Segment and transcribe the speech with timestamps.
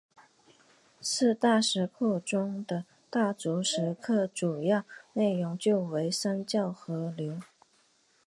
[0.99, 7.39] 四大石窟中的大足石刻主要内容就为三教合流。